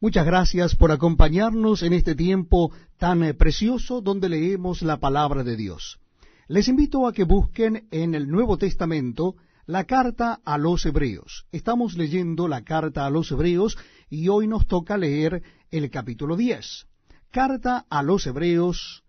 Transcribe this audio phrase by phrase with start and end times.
[0.00, 5.56] Muchas gracias por acompañarnos en este tiempo tan eh, precioso donde leemos la palabra de
[5.56, 5.98] Dios.
[6.46, 9.34] Les invito a que busquen en el Nuevo Testamento
[9.66, 11.46] la carta a los Hebreos.
[11.50, 13.76] Estamos leyendo la carta a los Hebreos
[14.08, 15.42] y hoy nos toca leer
[15.72, 16.86] el capítulo 10.
[17.32, 19.02] Carta a los Hebreos,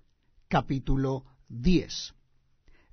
[0.48, 2.16] capítulo 10.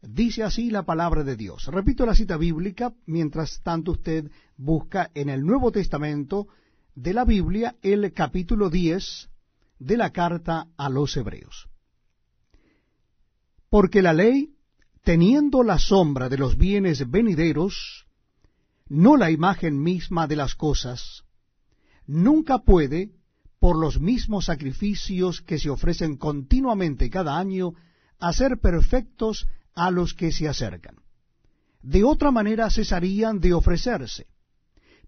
[0.02, 1.66] Dice así la palabra de Dios.
[1.68, 6.46] Repito la cita bíblica, mientras tanto usted busca en el Nuevo Testamento
[6.96, 9.28] de la Biblia el capítulo 10
[9.78, 11.68] de la carta a los hebreos.
[13.68, 14.54] Porque la ley,
[15.04, 18.06] teniendo la sombra de los bienes venideros,
[18.88, 21.24] no la imagen misma de las cosas,
[22.06, 23.12] nunca puede,
[23.60, 27.74] por los mismos sacrificios que se ofrecen continuamente cada año,
[28.18, 30.96] hacer perfectos a los que se acercan.
[31.82, 34.26] De otra manera cesarían de ofrecerse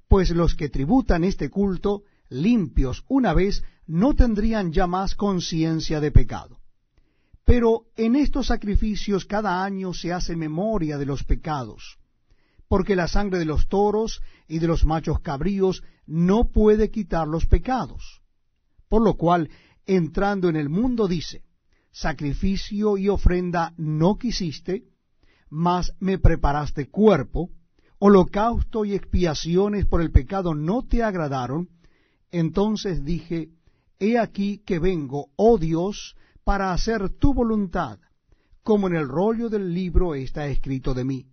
[0.08, 6.10] pues los que tributan este culto, limpios una vez, no tendrían ya más conciencia de
[6.10, 6.58] pecado.
[7.44, 11.98] Pero en estos sacrificios cada año se hace memoria de los pecados,
[12.68, 17.46] porque la sangre de los toros y de los machos cabríos no puede quitar los
[17.46, 18.20] pecados.
[18.88, 19.50] Por lo cual,
[19.86, 21.44] entrando en el mundo, dice,
[21.90, 24.84] sacrificio y ofrenda no quisiste,
[25.48, 27.50] mas me preparaste cuerpo,
[27.98, 31.68] holocausto y expiaciones por el pecado no te agradaron,
[32.30, 33.50] entonces dije,
[33.98, 37.98] He aquí que vengo, oh Dios, para hacer tu voluntad,
[38.62, 41.26] como en el rollo del libro está escrito de mí.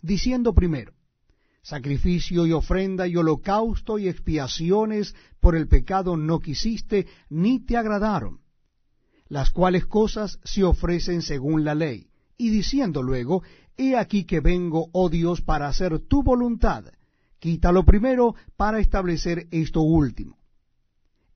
[0.00, 0.92] Diciendo primero,
[1.62, 8.40] sacrificio y ofrenda y holocausto y expiaciones por el pecado no quisiste, ni te agradaron,
[9.26, 12.06] las cuales cosas se ofrecen según la ley.
[12.36, 13.42] Y diciendo luego,
[13.78, 16.84] He aquí que vengo, oh Dios, para hacer tu voluntad.
[17.38, 20.36] Quítalo primero para establecer esto último.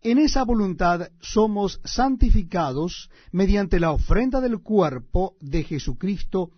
[0.01, 6.51] En esa voluntad somos santificados mediante la ofrenda del cuerpo de Jesucristo,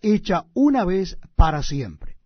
[0.00, 2.18] hecha una vez para siempre.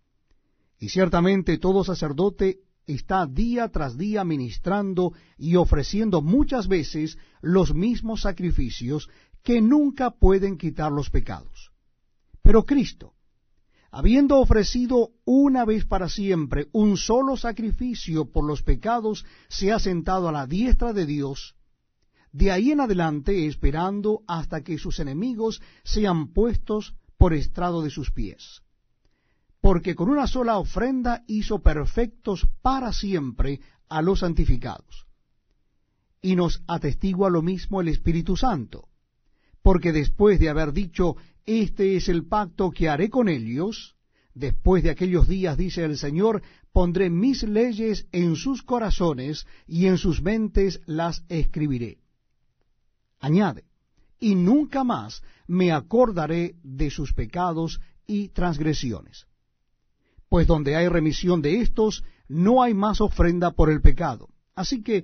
[0.79, 8.21] Y ciertamente todo sacerdote está día tras día ministrando y ofreciendo muchas veces los mismos
[8.21, 9.09] sacrificios
[9.41, 11.71] que nunca pueden quitar los pecados.
[12.47, 13.13] Pero Cristo,
[13.91, 20.29] habiendo ofrecido una vez para siempre un solo sacrificio por los pecados, se ha sentado
[20.29, 21.57] a la diestra de Dios,
[22.31, 28.11] de ahí en adelante esperando hasta que sus enemigos sean puestos por estrado de sus
[28.11, 28.61] pies.
[29.59, 33.59] Porque con una sola ofrenda hizo perfectos para siempre
[33.89, 35.05] a los santificados.
[36.21, 38.87] Y nos atestigua lo mismo el Espíritu Santo,
[39.67, 43.97] porque después de haber dicho, este es el pacto que haré con ellos.
[44.33, 46.41] Después de aquellos días, dice el Señor,
[46.71, 51.97] pondré mis leyes en sus corazones y en sus mentes las escribiré.
[53.19, 53.65] Añade,
[54.21, 59.25] y nunca más me acordaré de sus pecados y transgresiones.
[60.29, 64.29] Pues donde hay remisión de estos, no hay más ofrenda por el pecado.
[64.55, 65.03] Así que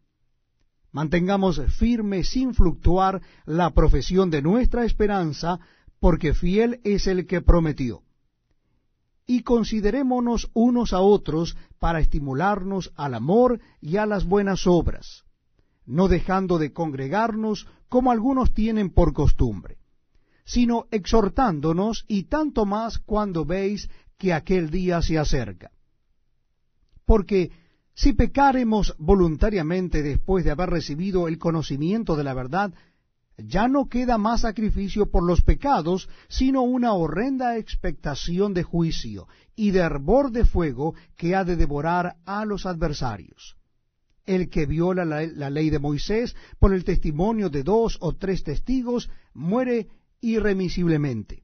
[0.91, 5.59] Mantengamos firme sin fluctuar la profesión de nuestra esperanza,
[5.99, 8.03] porque fiel es el que prometió.
[9.25, 15.23] Y considerémonos unos a otros para estimularnos al amor y a las buenas obras,
[15.85, 19.77] no dejando de congregarnos como algunos tienen por costumbre,
[20.43, 25.71] sino exhortándonos y tanto más cuando veis que aquel día se acerca.
[27.05, 27.51] Porque
[28.01, 32.73] si pecáremos voluntariamente después de haber recibido el conocimiento de la verdad,
[33.37, 39.69] ya no queda más sacrificio por los pecados, sino una horrenda expectación de juicio y
[39.69, 43.55] de hervor de fuego que ha de devorar a los adversarios.
[44.25, 48.43] El que viola la, la, ley de Moisés por el testimonio de dos o tres
[48.43, 49.89] testigos muere
[50.21, 51.43] irremisiblemente.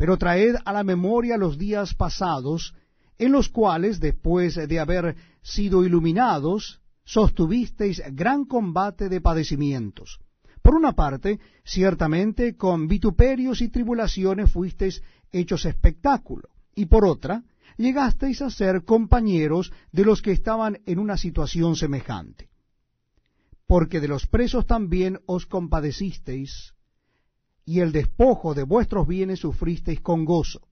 [0.00, 2.74] Pero traed a la memoria los días pasados,
[3.18, 10.18] en los cuales, después de haber sido iluminados, sostuvisteis gran combate de padecimientos.
[10.62, 15.02] Por una parte, ciertamente con vituperios y tribulaciones fuisteis
[15.32, 17.44] hechos espectáculo, y por otra,
[17.76, 22.48] llegasteis a ser compañeros de los que estaban en una situación semejante.
[23.66, 26.72] Porque de los presos también os compadecisteis,
[27.70, 30.66] y el despojo de vuestros bienes sufristeis con gozo,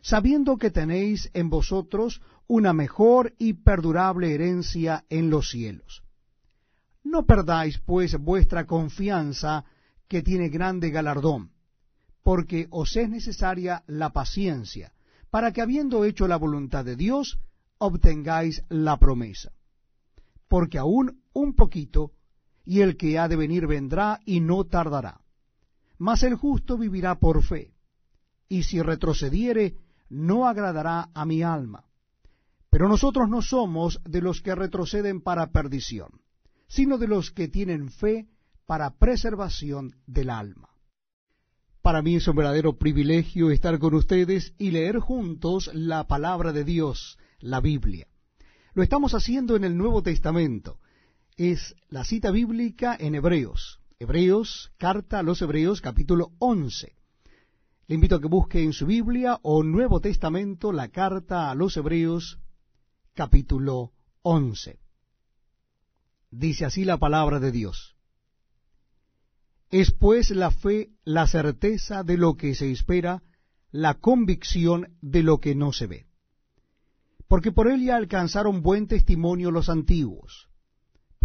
[0.00, 6.04] sabiendo que tenéis en vosotros una mejor y perdurable herencia en los cielos.
[7.02, 9.64] No perdáis, pues, vuestra confianza,
[10.06, 11.50] que tiene grande galardón,
[12.22, 14.92] porque os es necesaria la paciencia,
[15.30, 17.40] para que habiendo hecho la voluntad de Dios,
[17.78, 19.50] obtengáis la promesa.
[20.46, 22.12] Porque aún un poquito,
[22.64, 25.25] y el que ha de venir vendrá y no tardará.
[25.98, 27.72] Mas el justo vivirá por fe,
[28.48, 29.76] y si retrocediere,
[30.08, 31.84] no agradará a mi alma.
[32.70, 36.20] Pero nosotros no somos de los que retroceden para perdición,
[36.68, 38.28] sino de los que tienen fe
[38.66, 40.68] para preservación del alma.
[41.80, 46.64] Para mí es un verdadero privilegio estar con ustedes y leer juntos la palabra de
[46.64, 48.08] Dios, la Biblia.
[48.74, 50.80] Lo estamos haciendo en el Nuevo Testamento.
[51.36, 53.80] Es la cita bíblica en Hebreos.
[53.98, 56.94] Hebreos, carta a los Hebreos, capítulo 11.
[57.86, 61.78] Le invito a que busque en su Biblia o Nuevo Testamento la carta a los
[61.78, 62.38] Hebreos,
[63.14, 64.78] capítulo 11.
[66.30, 67.96] Dice así la palabra de Dios.
[69.70, 73.22] Es pues la fe la certeza de lo que se espera,
[73.70, 76.06] la convicción de lo que no se ve.
[77.28, 80.50] Porque por ella alcanzaron buen testimonio los antiguos.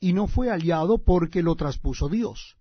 [0.00, 2.56] y no fue hallado porque lo traspuso Dios.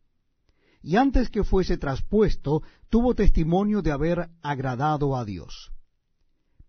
[0.81, 5.71] Y antes que fuese traspuesto, tuvo testimonio de haber agradado a Dios.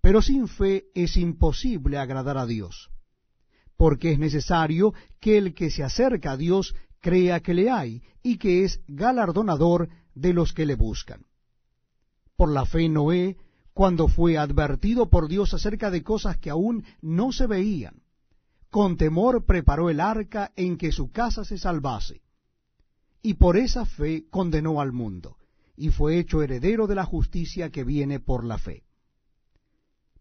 [0.01, 2.91] Pero sin fe es imposible agradar a Dios,
[3.77, 8.39] porque es necesario que el que se acerca a Dios crea que le hay y
[8.39, 11.27] que es galardonador de los que le buscan.
[12.37, 13.37] Por la fe Noé,
[13.73, 18.03] cuando fue advertido por Dios acerca de cosas que aún no se veían,
[18.71, 22.23] con temor preparó el arca en que su casa se salvase.
[23.21, 25.37] Y por esa fe condenó al mundo,
[25.77, 28.85] y fue hecho heredero de la justicia que viene por la fe.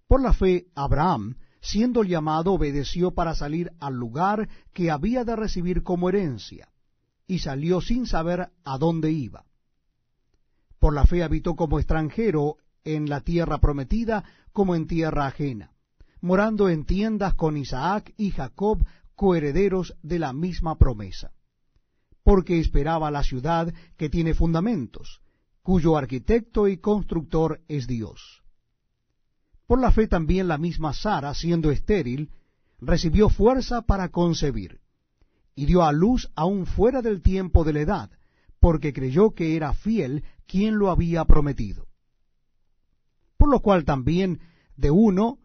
[0.08, 5.84] Por la fe, Abraham, siendo llamado, obedeció para salir al lugar que había de recibir
[5.84, 6.70] como herencia,
[7.28, 9.46] y salió sin saber a dónde iba.
[10.80, 15.72] Por la fe habitó como extranjero en la tierra prometida como en tierra ajena
[16.22, 18.84] morando en tiendas con Isaac y Jacob,
[19.16, 21.32] coherederos de la misma promesa,
[22.24, 25.22] porque esperaba la ciudad que tiene fundamentos,
[25.62, 28.44] cuyo arquitecto y constructor es Dios.
[29.68, 32.32] Por la fe también la misma Sara, siendo estéril,
[32.80, 34.80] recibió fuerza para concebir,
[35.54, 38.12] y dio a luz aún fuera del tiempo de la edad,
[38.60, 41.88] porque creyó que era fiel quien lo había prometido.
[43.38, 44.40] Por lo cual también
[44.76, 45.39] de uno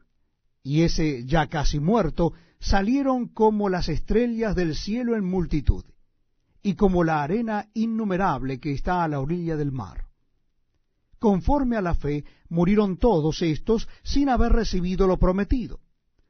[0.64, 5.84] y ese ya casi muerto, salieron como las estrellas del cielo en multitud,
[6.62, 10.06] y como la arena innumerable que está a la orilla del mar.
[11.18, 15.80] Conforme a la fe, murieron todos estos sin haber recibido lo prometido,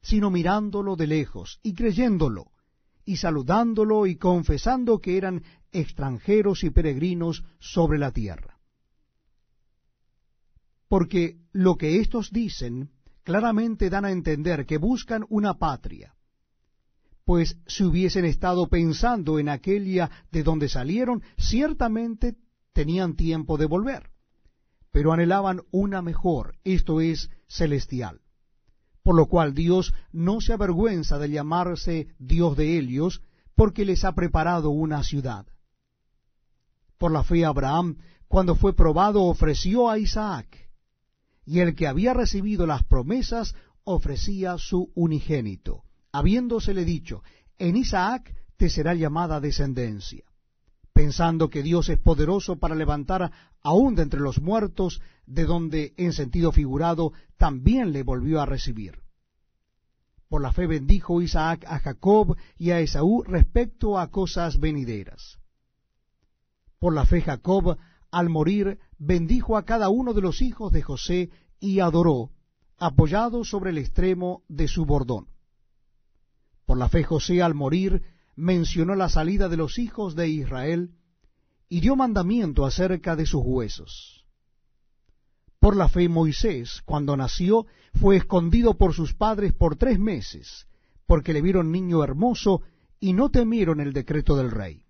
[0.02, 2.50] sino mirándolo de lejos y creyéndolo,
[3.04, 8.58] y saludándolo y confesando que eran extranjeros y peregrinos sobre la tierra.
[10.88, 12.90] Porque lo que éstos dicen
[13.24, 16.14] claramente dan a entender que buscan una patria,
[17.24, 22.36] pues si hubiesen estado pensando en aquella de donde salieron, ciertamente
[22.74, 24.10] tenían tiempo de volver,
[24.92, 28.20] pero anhelaban una mejor, esto es, celestial.
[29.02, 33.22] Por lo cual Dios no se avergüenza de llamarse Dios de ellos,
[33.54, 35.46] porque les ha preparado una ciudad.
[36.98, 40.63] Por la fe Abraham, cuando fue probado, ofreció a Isaac
[41.46, 47.22] y el que había recibido las promesas ofrecía su unigénito, habiéndosele dicho,
[47.58, 50.24] en Isaac te será llamada descendencia,
[50.92, 53.30] pensando que Dios es poderoso para levantar
[53.62, 59.00] aún de entre los muertos, de donde en sentido figurado también le volvió a recibir.
[60.28, 65.38] Por la fe bendijo Isaac a Jacob y a Esaú respecto a cosas venideras.
[66.78, 67.78] Por la fe Jacob,
[68.14, 72.30] al morir, bendijo a cada uno de los hijos de José y adoró,
[72.78, 75.26] apoyado sobre el extremo de su bordón.
[76.64, 78.02] Por la fe José, al morir,
[78.36, 80.92] mencionó la salida de los hijos de Israel
[81.68, 84.24] y dio mandamiento acerca de sus huesos.
[85.58, 90.68] Por la fe Moisés, cuando nació, fue escondido por sus padres por tres meses,
[91.06, 92.62] porque le vieron niño hermoso
[93.00, 94.84] y no temieron el decreto del rey.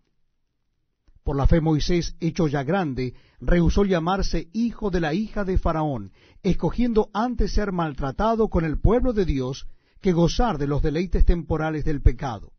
[1.24, 6.12] Por la fe Moisés, hecho ya grande, rehusó llamarse hijo de la hija de Faraón,
[6.42, 9.66] escogiendo antes ser maltratado con el pueblo de Dios
[10.00, 12.52] que gozar de los deleites temporales del pecado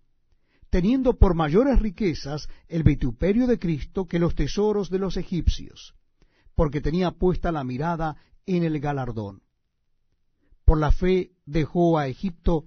[0.75, 5.95] teniendo por mayores riquezas el vituperio de Cristo que los tesoros de los egipcios,
[6.53, 9.41] porque tenía puesta la mirada en el galardón.
[10.65, 12.65] Por la fe dejó a Egipto,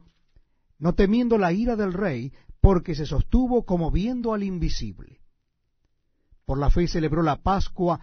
[0.78, 5.17] no temiendo la ira del rey, porque se sostuvo como viendo al invisible.
[6.48, 8.00] Por la fe celebró la Pascua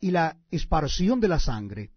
[0.00, 1.92] y la esparción de la sangre,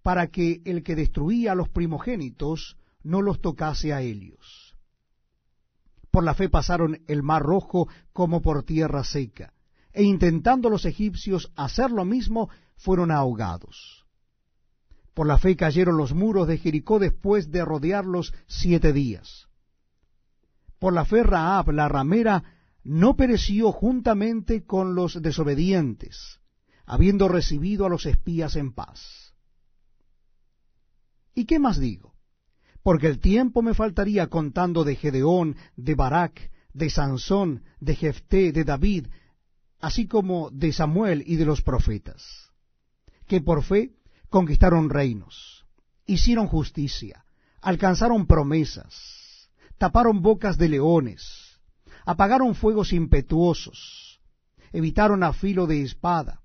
[0.00, 4.72] para que el que destruía a los primogénitos no los tocase a ellos
[6.12, 9.54] por la fe pasaron el mar rojo como por tierra seca,
[9.92, 14.04] e intentando los egipcios hacer lo mismo, fueron ahogados.
[15.14, 19.48] Por la fe cayeron los muros de Jericó después de rodearlos siete días.
[20.78, 22.44] Por la fe Raab, la ramera,
[22.84, 26.40] no pereció juntamente con los desobedientes,
[26.84, 29.34] habiendo recibido a los espías en paz.
[31.34, 32.12] ¿Y qué más digo?
[32.82, 38.64] porque el tiempo me faltaría contando de Gedeón, de Barak, de Sansón, de Jefté, de
[38.64, 39.06] David,
[39.80, 42.50] así como de Samuel y de los profetas,
[43.26, 43.92] que por fe
[44.28, 45.66] conquistaron reinos,
[46.06, 47.24] hicieron justicia,
[47.60, 51.22] alcanzaron promesas, taparon bocas de leones,
[52.04, 54.20] apagaron fuegos impetuosos,
[54.72, 56.40] evitaron a filo de espada,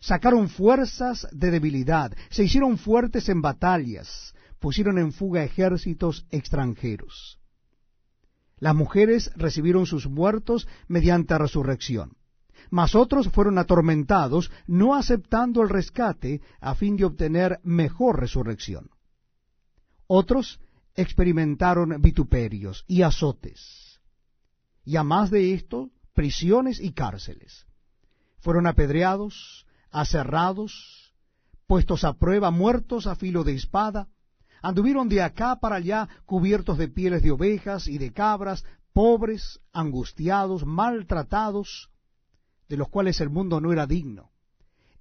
[0.00, 7.38] sacaron fuerzas de debilidad, se hicieron fuertes en batallas, pusieron en fuga ejércitos extranjeros.
[8.58, 12.16] Las mujeres recibieron sus muertos mediante resurrección,
[12.70, 18.90] mas otros fueron atormentados, no aceptando el rescate a fin de obtener mejor resurrección.
[20.06, 20.60] Otros
[20.94, 23.87] experimentaron vituperios y azotes,
[24.88, 27.66] y a más de esto, prisiones y cárceles.
[28.38, 31.12] Fueron apedreados, aserrados,
[31.66, 34.08] puestos a prueba, muertos a filo de espada,
[34.62, 38.64] Anduvieron de acá para allá cubiertos de pieles de ovejas y de cabras,
[38.94, 41.90] pobres, angustiados, maltratados,
[42.68, 44.32] de los cuales el mundo no era digno,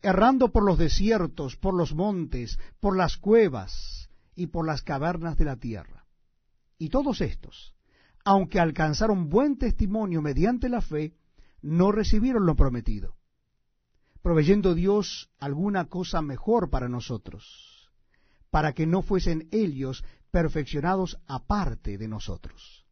[0.01, 5.46] errando por los desiertos, por los montes, por las cuevas y por las cavernas de
[5.46, 6.06] la tierra.
[6.77, 7.76] Y todos estos,
[8.27, 11.13] aunque alcanzaron buen testimonio mediante la fe,
[11.62, 13.15] no recibieron lo prometido,
[14.22, 17.77] proveyendo Dios alguna cosa mejor para nosotros
[18.50, 22.87] para que no fuesen ellos perfeccionados aparte de nosotros.